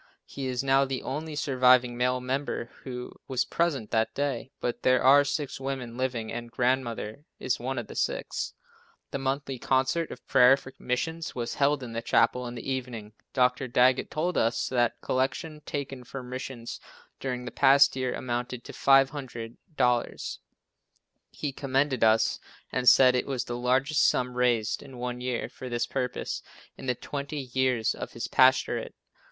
[0.25, 5.03] He is now the only surviving male member who was present that day, but there
[5.03, 8.55] are six women living, and Grandmother is one of the six.
[9.11, 13.13] The Monthly Concert of Prayer for Missions was held in the chapel in the evening.
[13.33, 13.67] Dr.
[13.67, 16.79] Daggett told us that the collection taken for missions
[17.19, 20.37] during the past year amounted to $500.
[21.29, 22.39] He commended us
[22.71, 26.41] and said it was the largest sum raised in one year for this purpose
[26.75, 28.95] in the twenty years of his pastorate.